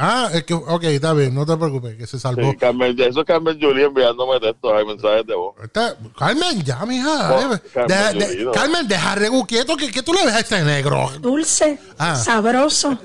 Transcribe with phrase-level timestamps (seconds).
[0.00, 2.48] Ah, es que, ok, está bien, no te preocupes, que se salvó.
[2.52, 5.56] Sí, Carmen, eso es Carmen Julie enviándome textos, hay mensajes de voz.
[5.62, 7.28] Está- Carmen, ya, mija.
[7.28, 8.52] No, eh, Carmen, deja- de- digo.
[8.52, 11.10] Carmen, deja Regu quieto, que, que tú le ves a este negro.
[11.18, 12.14] Dulce, Ah.
[12.14, 12.96] sabroso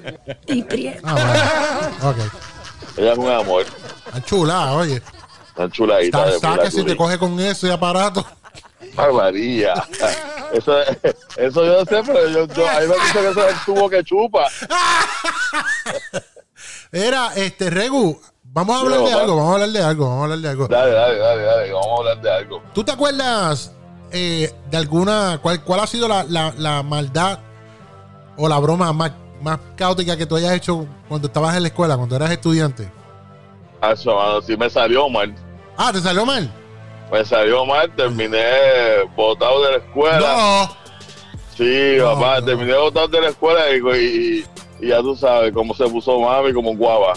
[0.46, 1.02] y prieto.
[1.04, 2.12] Ah, bueno.
[2.12, 2.18] Ok.
[2.98, 3.66] Ella es un amor,
[4.06, 5.02] Está chula, oye.
[5.56, 6.26] tan chuladita.
[6.30, 8.24] Está, está que si te coge con ese aparato.
[8.96, 9.74] Ay, María.
[10.54, 10.72] Eso,
[11.36, 13.90] eso yo sé, pero yo, yo, a mí me dice que eso es el tubo
[13.90, 14.46] que chupa.
[16.94, 20.24] Era, este, Regu, vamos a hablar de algo, vamos a hablar de algo, vamos a
[20.26, 20.68] hablar de algo.
[20.68, 22.62] Dale, dale, dale, dale, vamos a hablar de algo.
[22.74, 23.72] ¿Tú te acuerdas
[24.12, 27.40] eh, de alguna, cuál, cuál ha sido la, la- la maldad
[28.38, 29.12] o la broma más,
[29.42, 32.92] más caótica que tú hayas hecho cuando estabas en la escuela, cuando eras estudiante?
[33.82, 35.34] Mano, sí me salió mal.
[35.76, 36.50] Ah, ¿te salió mal?
[37.12, 38.44] Me salió mal, terminé
[39.16, 40.20] botado de la escuela.
[40.20, 40.84] No.
[41.58, 42.46] Sí, No, papá, no.
[42.46, 44.46] terminé botado de la escuela y, y-
[44.84, 47.14] y ya tú sabes cómo se puso mami como guava.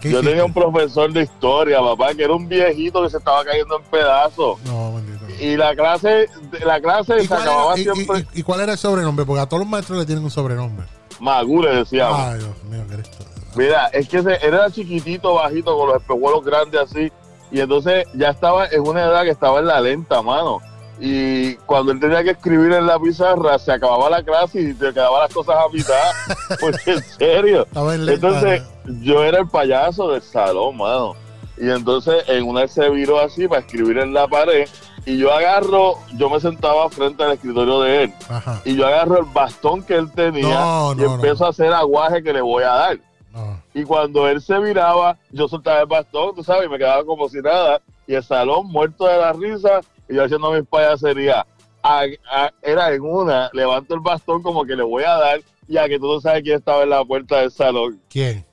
[0.00, 0.28] ¿Qué Yo hiciste?
[0.30, 3.82] tenía un profesor de historia, papá, que era un viejito que se estaba cayendo en
[3.84, 4.58] pedazos.
[4.64, 5.24] No, bendito.
[5.40, 6.26] Y la clase,
[6.64, 8.26] la clase ¿Y se acababa era, siempre.
[8.34, 9.24] y- y cuál era el sobrenombre?
[9.24, 10.86] Porque a todos los maestros le tienen un sobrenombre.
[11.20, 12.18] Magú le decíamos.
[12.20, 13.24] Ay, Dios mío, Cristo.
[13.56, 17.10] Mira, es que ese- era chiquitito, bajito, con los espejuelos grandes así.
[17.50, 20.60] Y entonces ya estaba en una edad que estaba en la lenta, mano.
[21.00, 24.92] Y cuando él tenía que escribir en la pizarra, se acababa la clase y te
[24.92, 25.94] quedaban las cosas a mitad.
[26.60, 27.66] Porque en serio.
[28.08, 28.62] Entonces,
[29.02, 31.14] yo era el payaso del salón, mano.
[31.60, 34.68] Y entonces en una vez se viró así para escribir en la pared.
[35.06, 38.14] Y yo agarro, yo me sentaba frente al escritorio de él.
[38.28, 38.60] Ajá.
[38.64, 42.22] Y yo agarro el bastón que él tenía No, y no, empiezo a hacer aguaje
[42.22, 42.98] que le voy a dar.
[43.32, 43.60] No.
[43.74, 47.28] Y cuando él se viraba, yo soltaba el bastón, tú sabes, y me quedaba como
[47.28, 47.80] si nada.
[48.06, 51.44] Y el salón muerto de la risa, y yo haciendo mis payaserías.
[51.82, 55.76] A- a- era en una, levanto el bastón como que le voy a dar, y
[55.76, 58.00] a que tú no sabes quién estaba en la puerta del salón.
[58.08, 58.44] ¿Quién?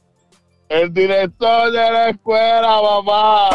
[0.67, 3.49] El director de la escuela, mamá.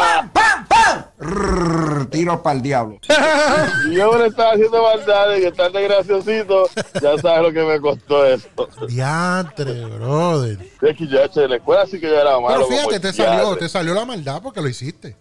[1.19, 2.99] Rrrr, tiro para el diablo.
[3.89, 6.67] Y yo le estaba haciendo maldades y estar de graciosito,
[7.01, 8.47] ya sabes lo que me costó eso.
[8.87, 10.57] Diantre, brother.
[10.81, 12.55] Es que yo, che, la escuela sí que yo era malo.
[12.55, 15.15] Pero fíjate, te salió, te salió la maldad porque lo hiciste.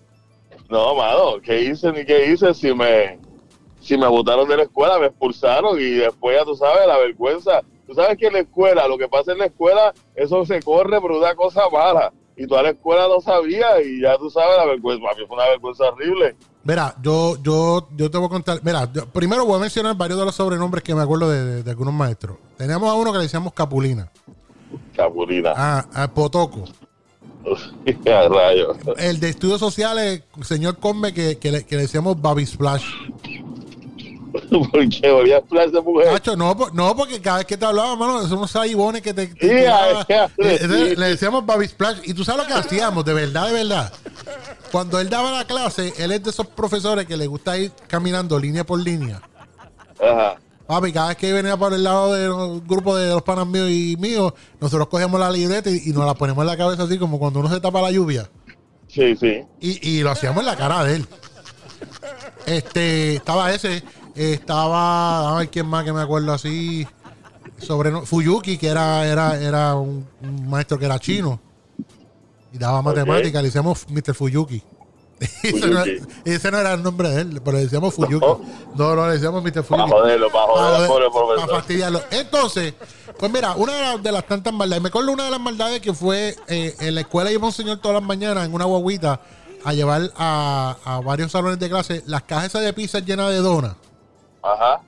[0.71, 3.19] No, mano, ¿qué hice ni qué hice si me,
[3.81, 7.61] si me botaron de la escuela, me expulsaron y después ya tú sabes, la vergüenza.
[7.87, 11.01] Tú sabes que en la escuela, lo que pasa en la escuela, eso se corre
[11.01, 12.13] por una cosa mala.
[12.37, 15.03] Y toda la escuela no sabía y ya tú sabes la vergüenza.
[15.05, 16.37] Para mí fue una vergüenza horrible.
[16.63, 18.61] Mira, yo, yo, yo te voy a contar.
[18.63, 21.63] Mira, yo- primero voy a mencionar varios de los sobrenombres que me acuerdo de, de-
[21.65, 22.37] de algunos maestros.
[22.57, 24.11] Teníamos a uno que le decíamos Capulina.
[24.97, 25.53] Capulina.
[25.57, 26.65] Ah, a Potoco.
[27.45, 28.77] A rayos.
[28.99, 32.85] El de estudios sociales, señor Combe, que, que le, que le decíamos Baby Splash.
[34.51, 36.37] Porque volví a de mujer.
[36.37, 39.27] No, no, porque cada vez que te hablaba, mano, son unos saibones que te.
[39.27, 41.01] te qué entonces, agresivo.
[41.01, 41.99] le decíamos Baby Splash.
[42.05, 43.93] Y tú sabes lo que hacíamos, de verdad, de verdad.
[44.71, 48.39] Cuando él daba la clase, él es de esos profesores que le gusta ir caminando
[48.39, 49.21] línea por línea.
[50.01, 50.37] Ajá.
[50.71, 53.97] Papi, cada vez que venía por el lado del grupo de los panas míos y
[53.99, 57.19] míos, nosotros cogemos la libreta y, y nos la ponemos en la cabeza así como
[57.19, 58.31] cuando uno se tapa la lluvia.
[58.87, 59.43] Sí, sí.
[59.61, 61.09] Y, y lo hacíamos en la cara de él.
[62.47, 63.83] Este, estaba ese,
[64.15, 66.87] estaba, a ver quién más que me acuerdo así,
[67.59, 71.41] sobre Fuyuki, que era, era, era un, un maestro que era chino.
[72.53, 74.15] Y daba matemáticas, le decíamos Mr.
[74.15, 74.63] Fuyuki.
[75.43, 75.83] ese, no,
[76.25, 78.27] ese no era el nombre de él, pero le decíamos Fuyuki.
[78.75, 79.53] No, no, le decíamos Mr.
[79.53, 79.91] Para Fuyuki.
[79.91, 81.51] joderlo, para Para, joder, pobre para profesor.
[81.51, 82.03] fastidiarlo.
[82.11, 82.75] Entonces,
[83.19, 85.81] pues mira, una de las, de las tantas maldades, me acuerdo una de las maldades
[85.81, 89.21] que fue eh, en la escuela iba un señor todas las mañanas en una guaguita
[89.63, 93.75] a llevar a, a varios salones de clase las cajas de pizza llenas de donas.
[94.43, 94.81] Ajá.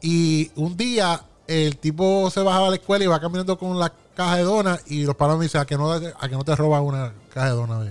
[0.00, 3.92] Y un día el tipo se bajaba a la escuela y va caminando con la
[4.14, 6.56] caja de donas y los padres me dicen, ¿a que no, a que no te
[6.56, 7.86] robas una caja de donas?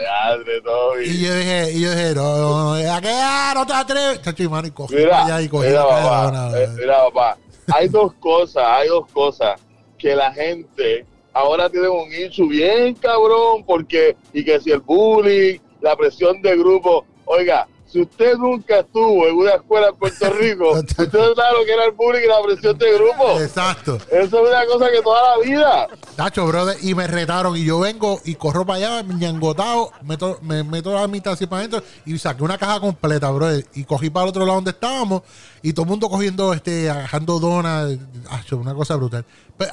[0.00, 1.00] Ve?" Ah, ya, de todo.
[1.00, 4.22] Y yo dije, y yo dije, no, no, no, ¿a qué ah, no te atreves?
[4.22, 7.38] Chacho, y mano, y cogí Mira, allá y cogí papá, eh, mira, papá,
[7.72, 9.60] hay dos cosas, hay dos cosas
[9.98, 15.58] que la gente ahora tiene un issue bien cabrón, porque, y que si el bullying,
[15.80, 20.70] la presión de grupo, oiga, si usted nunca estuvo en una escuela en Puerto Rico,
[20.72, 23.40] usted sabe lo que era el bullying y la presión de grupo.
[23.40, 23.96] Exacto.
[24.10, 25.88] Eso es una cosa que toda la vida.
[26.16, 27.56] Tacho, brother, y me retaron.
[27.56, 31.60] Y yo vengo y corro para allá, ñangotado, meto, me meto la mitad así para
[31.60, 33.66] adentro y saqué una caja completa, brother.
[33.74, 35.22] Y cogí para el otro lado donde estábamos
[35.62, 37.98] y todo el mundo cogiendo, este, agarrando donas.
[38.28, 39.24] Tacho, una cosa brutal.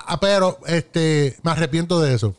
[0.05, 2.35] Ah, Pero, este, me arrepiento de eso.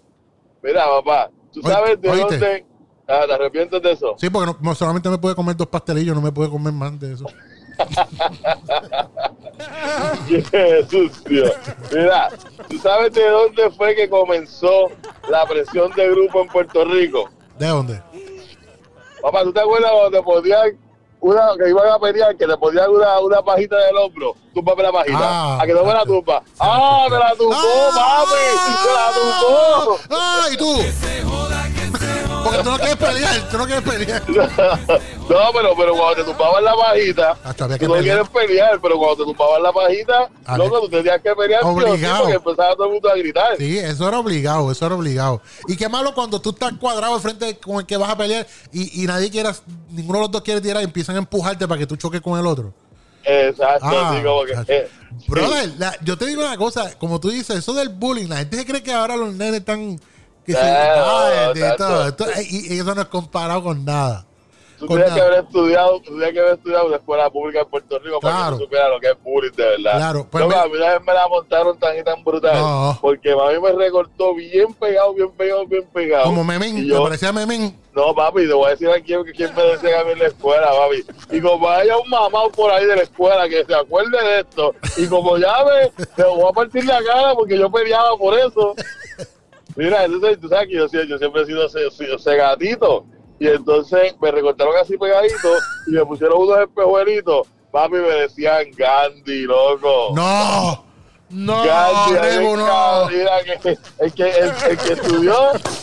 [0.62, 2.38] Mira, papá, ¿tú sabes de ¿oíste?
[2.38, 2.66] dónde?
[3.10, 4.16] Ah, ¿Te arrepientes de eso?
[4.18, 7.14] Sí, porque no, solamente me pude comer dos pastelillos, no me pude comer más de
[7.14, 7.24] eso.
[10.28, 11.44] Qué sucio.
[11.90, 12.28] Mira,
[12.68, 14.90] ¿tú sabes de dónde fue que comenzó
[15.30, 17.30] la presión de grupo en Puerto Rico?
[17.58, 18.02] ¿De dónde?
[19.22, 20.78] Papá, ¿tú te acuerdas cuando te podían
[21.20, 24.36] una, que iban a pelear, que te ponían una, una pajita del hombro?
[24.52, 25.18] Túmbame la pajita.
[25.22, 25.58] Ah.
[25.62, 26.42] a que no me la tumba.
[26.60, 27.56] ¡Ah, me la tumbó,
[27.94, 28.34] papi!
[28.84, 29.96] ¡Me la tumbó!
[30.10, 30.46] ¡Ah!
[30.52, 30.76] ¿Y tú?
[32.44, 34.22] Porque tú no quieres pelear, tú no quieres pelear.
[35.28, 38.96] No, pero, pero cuando te tumbaban la pajita, había que tú no quieres pelear, pero
[38.96, 42.20] cuando te tumbaban la pajita, Había- loco, tú tenías que pelear Obligado.
[42.20, 43.56] porque empezaba todo el mundo a gritar.
[43.58, 45.42] Sí, eso era obligado, eso era obligado.
[45.66, 48.46] Y qué malo cuando tú estás cuadrado al frente con el que vas a pelear
[48.72, 49.54] y, y nadie quiera,
[49.90, 52.38] ninguno de los dos quiere tirar y empiezan a empujarte para que tú choques con
[52.40, 52.72] el otro.
[53.22, 54.54] Exacto, Ah, sí, como que...
[54.74, 54.88] eh,
[55.26, 58.56] Brother, la- yo te digo una cosa, como tú dices, eso del bullying, la gente
[58.56, 60.00] se cree que ahora los nenes están...
[60.48, 64.24] Que se, de todo, y, y eso no es comparado con nada.
[64.78, 67.66] Tú Con tenías que haber estudiado, tú tenías que haber estudiado una escuela pública en
[67.68, 69.96] Puerto Rico para que tú supieras lo que es bullying de verdad.
[69.96, 72.54] Claro, pues Loco, me- a mí una vez me la montaron tan y tan brutal.
[72.56, 72.98] No.
[73.00, 76.24] Porque mami me recortó bien pegado, bien pegado, bien pegado.
[76.26, 77.76] Como Memín, yo, parecía Memín.
[77.92, 80.26] No, papi, te voy a decir aquí que quién me decía a mí en la
[80.28, 81.04] escuela, papi.
[81.36, 84.74] Y como haya un mamá por ahí de la escuela que se acuerde de esto,
[84.96, 88.76] y como ya me, te voy a partir la cara porque yo peleaba por eso.
[89.78, 93.06] Mira, entonces tú sabes que yo, yo siempre he sido ese, sido ese gatito.
[93.38, 95.54] Y entonces me recortaron así pegadito
[95.86, 97.46] y me pusieron unos espejuelitos.
[97.70, 100.14] Papi, me decían Gandhi, loco.
[100.16, 100.84] No,
[101.30, 103.06] no, Gandhi, no.
[103.08, 105.34] mira, que, el, que, el, el que estudió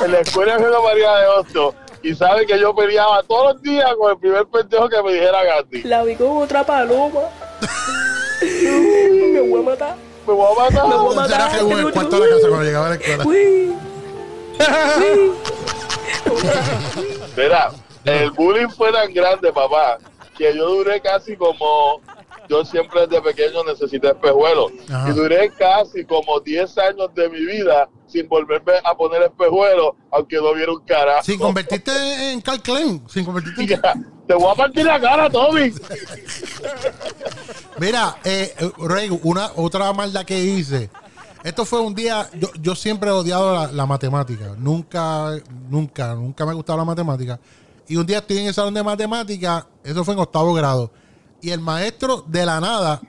[0.03, 3.93] en la escuela de María de Hostos y sabe que yo peleaba todos los días
[3.97, 5.83] con el primer pendejo que me dijera Gandhi.
[5.83, 7.21] La vi con otra paloma.
[8.41, 9.95] Me voy a matar.
[10.27, 10.89] Me voy a matar.
[10.89, 11.51] Me voy a matar.
[11.51, 13.23] que en el cuarto de la casa cuando llegaba a la escuela.
[13.25, 13.84] Uy.
[17.37, 17.71] Mira,
[18.05, 19.97] el bullying fue tan grande, papá,
[20.37, 22.01] que yo duré casi como.
[22.47, 24.71] Yo siempre desde pequeño necesité espejuelos.
[24.87, 25.09] Ajá.
[25.09, 30.35] Y duré casi como 10 años de mi vida sin volverme a poner espejuelos, aunque
[30.35, 31.23] no viera un carajo.
[31.23, 31.91] Sin convertirte
[32.31, 34.15] en Carl Klein, sin convertirte en...
[34.27, 35.71] Te voy a partir la cara, Tommy.
[37.77, 40.89] Mira, eh, Rego, una otra maldad que hice.
[41.45, 44.55] Esto fue un día, yo, yo siempre he odiado la, la matemática.
[44.57, 45.31] Nunca,
[45.69, 47.39] nunca, nunca me ha gustado la matemática.
[47.87, 50.91] Y un día estoy en el salón de matemática, eso fue en octavo grado.
[51.41, 52.99] Y el maestro de la nada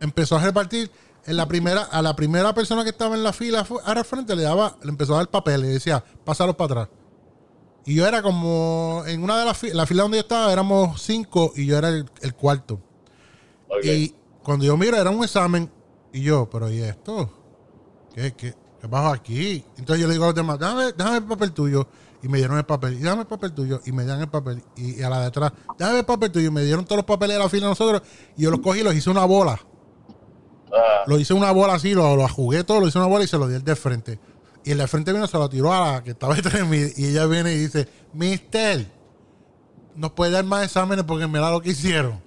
[0.00, 0.90] empezó a repartir
[1.24, 4.42] en la primera, a la primera persona que estaba en la fila al frente le
[4.42, 6.88] daba, le empezó a dar papel y decía, pásalos para atrás.
[7.86, 11.00] Y yo era como, en una de las filas, la fila donde yo estaba éramos
[11.00, 12.80] cinco y yo era el- el cuarto.
[13.82, 15.70] Y cuando yo miro, era un examen.
[16.12, 17.30] Y yo, pero ¿y esto?
[18.18, 19.64] ¿Qué, qué, qué aquí?
[19.76, 21.86] Entonces yo le digo a los demás, déjame, déjame el papel tuyo.
[22.20, 22.94] Y me dieron el papel.
[22.94, 23.80] Y déjame el papel tuyo.
[23.86, 24.60] Y me dan el papel.
[24.76, 26.48] Y, y a la de atrás, déjame el papel tuyo.
[26.48, 28.02] Y me dieron todos los papeles de la fila a nosotros.
[28.36, 29.60] Y yo los cogí y los hice una bola.
[30.72, 33.28] Ah, Lo hice una bola así, lo, lo jugué todo, lo hice una bola y
[33.28, 34.18] se lo di al de frente.
[34.64, 36.92] Y el de frente vino, se lo tiró a la que estaba detrás de mí.
[36.96, 38.84] Y ella viene y dice, Mister,
[39.94, 42.20] nos puede dar más exámenes porque mira lo que hicieron.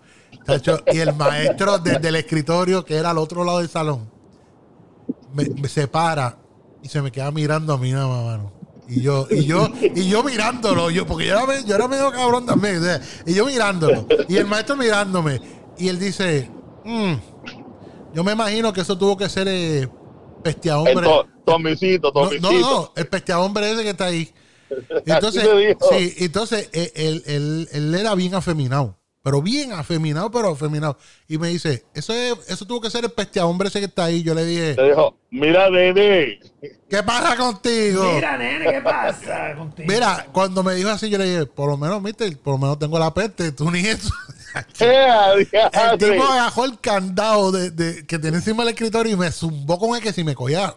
[0.48, 4.10] Chacho, y el maestro desde el escritorio, que era al otro lado del salón,
[5.34, 6.38] me, me separa
[6.84, 8.54] y se me queda mirando a mí nada más, mano.
[8.88, 12.46] Y yo, y yo, y yo mirándolo, yo, porque yo era, yo era medio cabrón
[12.46, 12.78] también.
[12.80, 14.06] o sea, y yo mirándolo.
[14.28, 15.40] Y el maestro mirándome.
[15.78, 16.50] Y él dice,
[16.84, 17.14] "Mm,
[18.14, 19.88] yo me imagino que eso tuvo que ser eh,
[20.44, 21.08] pestia el hombre.
[21.08, 22.52] to- Tomicito, No, Tomicito.
[22.52, 24.32] no, no, el pestia hombre ese que está ahí.
[25.06, 25.48] Entonces,
[25.90, 28.98] sí, entonces eh, él, él- él era bien afeminado.
[29.24, 30.98] Pero bien afeminado, pero afeminado.
[31.28, 34.06] Y me dice, eso es, eso tuvo que ser el pestia hombre ese que está
[34.06, 34.24] ahí.
[34.24, 36.40] Yo le dije, Te dijo, mira, nene.
[36.90, 38.04] ¿qué pasa contigo?
[38.16, 39.88] Mira, nene, ¿qué pasa contigo?
[39.88, 42.80] Mira, cuando me dijo así, yo le dije, por lo menos, mister, por lo menos
[42.80, 44.10] tengo la peste, tú ni eso.
[44.80, 45.08] ¡Eh,
[45.72, 49.80] El tipo agarró el candado de, de- que tenía encima del escritorio y me zumbó
[49.80, 50.76] con él que si me cogía,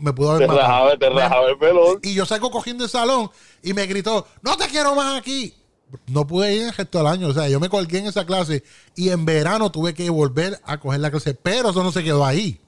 [0.00, 0.68] me pudo haber Te matado.
[0.68, 1.98] rajaba, te rajaba el pelón.
[2.02, 3.30] Y yo salgo cogiendo el salón
[3.62, 5.54] y me gritó, no te quiero más aquí.
[6.06, 7.28] No pude ir el resto del año.
[7.28, 8.62] O sea, yo me colgué en esa clase
[8.94, 11.34] y en verano tuve que volver a coger la clase.
[11.34, 12.60] Pero eso no se quedó ahí.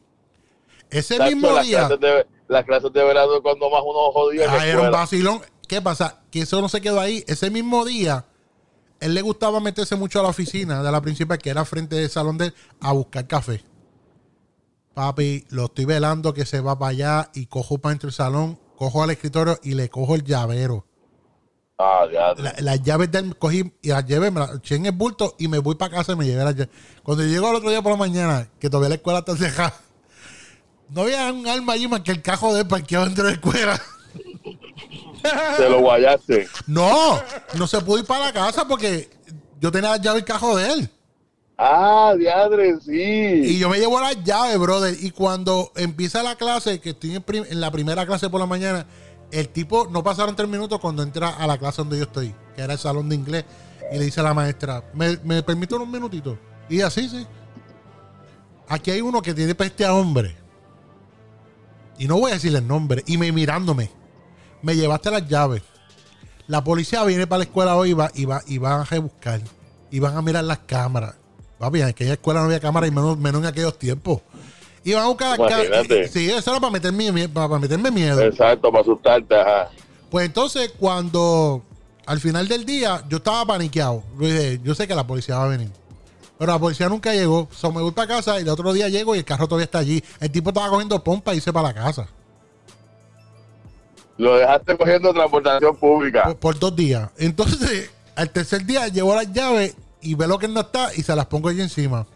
[0.91, 4.67] Ese mismo las día, Clases de, las clases de verano cuando más uno jodía ah,
[4.67, 5.41] era un vacilón.
[5.69, 6.21] ¿Qué pasa?
[6.31, 7.25] Que eso no se quedó ahí.
[7.29, 8.27] Ese mismo día,
[8.99, 12.11] él le gustaba meterse mucho a la oficina de la principal, que era frente del
[12.11, 13.63] salón de él, a buscar café.
[14.95, 18.59] Papi, lo estoy velando que se va para allá y cojo para dentro del salón,
[18.77, 20.85] cojo al escritorio y le cojo el llavero.
[21.83, 22.35] Ah, ya.
[22.43, 25.49] La- las llaves del cogí y las llevé, me las eché en el bulto y
[25.49, 26.69] me voy para casa y me llevé las llaves.
[27.03, 29.73] Cuando llego al otro día por la mañana, que todavía la escuela está cerrada,
[30.91, 33.35] no había un alma allí más que el cajo de él parqueado dentro de la
[33.37, 33.81] escuela.
[35.57, 36.49] Te lo guayaste.
[36.67, 37.19] No,
[37.55, 39.09] no se pudo ir para la casa porque
[39.61, 40.91] yo tenía las llaves del cajo de él.
[41.63, 43.59] Ah, diadre, Y sí.
[43.59, 44.97] yo me llevo las llaves, brother.
[44.99, 48.87] Y cuando empieza la clase, que estoy en la primera clase por la mañana,
[49.33, 52.63] el tipo no pasaron tres minutos cuando entra a la clase donde yo estoy, que
[52.63, 53.45] era el salón de inglés.
[53.93, 56.39] Y le dice a la maestra, ¿me, me permite unos minutitos?
[56.69, 57.27] Y así, sí.
[58.69, 60.37] Aquí hay uno que tiene peste a hombre.
[61.99, 63.03] Y no voy a decirle el nombre.
[63.07, 63.91] Y me mirándome.
[64.63, 65.63] Me llevaste las llaves.
[66.47, 69.41] La policía viene para la escuela hoy y va, y va, y van a rebuscar.
[69.91, 71.17] Y van a mirar las cámaras.
[71.59, 74.23] Papi, en aquella escuela no había cámara y menos, menos en aquellos tiempos.
[74.83, 76.11] Y van a buscar las.
[76.11, 78.21] Sí, eso era para meterme, para meterme miedo.
[78.21, 79.71] Exacto, para asustarte, ajá.
[80.11, 81.63] Pues entonces, cuando
[82.07, 85.45] al final del día yo estaba paniqueado, yo dije, yo sé que la policía va
[85.45, 85.71] a venir.
[86.39, 87.49] Pero la policía nunca llegó.
[87.53, 89.79] So, me voy para casa y el otro día llego y el carro todavía está
[89.79, 90.03] allí.
[90.21, 92.09] El tipo estaba cogiendo pompa y irse para la casa.
[94.17, 96.25] Lo dejaste cogiendo transportación pública.
[96.25, 97.11] Por, por dos días.
[97.19, 101.15] Entonces, al tercer día llevo las llaves y ve lo que no está y se
[101.15, 102.07] las pongo allí encima.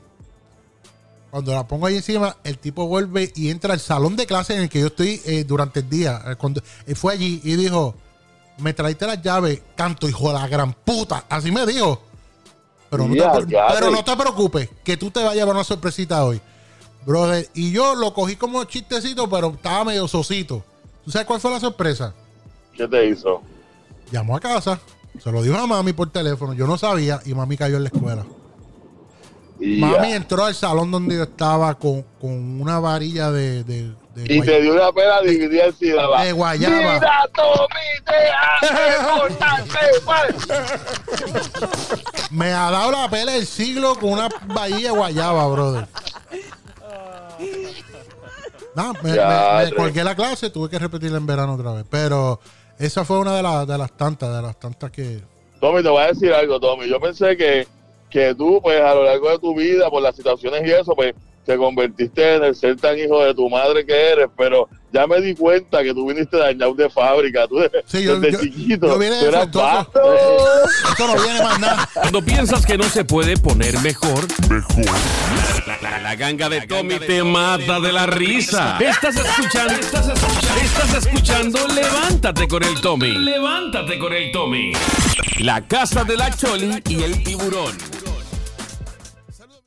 [1.34, 4.62] Cuando las pongo ahí encima, el tipo vuelve y entra al salón de clase en
[4.62, 6.22] el que yo estoy eh, durante el día.
[6.28, 7.96] Eh, Cuando, él fue allí y dijo,
[8.58, 11.24] me traiste las llaves, canto, hijo de la gran puta.
[11.28, 12.00] Así me dijo.
[12.88, 16.40] Pero te, no te preocupes, que tú te vas a llevar una sorpresita hoy.
[17.04, 20.62] Brother, y yo lo cogí como chistecito, pero estaba medio sosito.
[21.04, 22.14] ¿Tú sabes cuál fue la sorpresa?
[22.74, 23.42] ¿Qué te hizo?
[24.12, 24.78] Llamó a casa,
[25.20, 27.88] se lo dijo a mami por teléfono, yo no sabía y mami cayó en la
[27.88, 28.24] escuela.
[29.64, 34.40] Mami entró al salón donde yo estaba con, con una varilla de, de, de y
[34.42, 36.24] te dio una pena dividida en sílabas.
[36.24, 36.76] De guayaba.
[36.94, 37.68] Mira, Tommy.
[42.30, 45.86] Me ha dado la pela del siglo con una varilla de guayaba, brother.
[48.74, 49.74] Nah, me, Ya, me- me tres.
[49.78, 51.84] colgué la clase, tuve que repetirla en verano otra vez.
[51.88, 52.40] Pero
[52.78, 55.22] esa fue una de, las de las tantas, de las tantas que...
[55.60, 56.88] Tommy, te voy a decir algo, Tommy.
[56.88, 57.66] Yo pensé que,
[58.14, 61.14] que tú, pues, a lo largo de tu vida, por las situaciones y eso, pues,
[61.44, 65.20] te convertiste en el ser tan hijo de tu madre que eres, pero ya me
[65.20, 67.46] di cuenta que tú viniste dañado de fábrica.
[67.48, 68.86] Tú desde, Sí, yo- desde yo- chiquito.
[68.86, 70.00] yo vine tú eras vasto.
[70.90, 71.88] Esto no viene más nada.
[71.92, 74.96] Cuando piensas que no se puede poner mejor, mejor.
[75.66, 78.78] La, la- la ganga de Tommy te mata de la risa.
[78.80, 83.10] Estás escuchando, estás escuchando, estás escuchando Levántate con el Tommy.
[83.10, 84.72] Levántate con el Tommy.
[85.40, 87.74] La casa de la Choli y el tiburón.